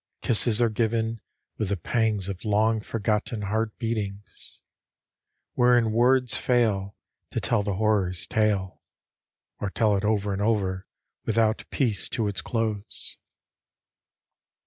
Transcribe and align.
Kisses 0.23 0.59
are 0.63 0.69
given, 0.69 1.21
with 1.59 1.69
the 1.69 1.77
pangs 1.77 2.27
of 2.27 2.43
long 2.43 2.81
forgot 2.81 3.29
heart 3.29 3.77
beatings: 3.77 4.59
Wherein 5.53 5.91
words 5.91 6.35
fail 6.35 6.95
To 7.29 7.39
tell 7.39 7.61
the 7.61 7.75
horror's 7.75 8.25
tale— 8.25 8.81
Or 9.61 9.69
tell 9.69 9.95
it 9.95 10.03
over 10.03 10.33
and 10.33 10.41
over, 10.41 10.87
without 11.23 11.65
peace, 11.69 12.09
to 12.17 12.27
its 12.27 12.41
close. 12.41 12.49
82 13.17 13.17
DELIVERANCE? 13.17 13.17